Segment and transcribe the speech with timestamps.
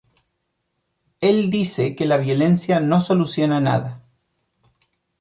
[1.19, 4.01] Él dice que la violencia no soluciona nada.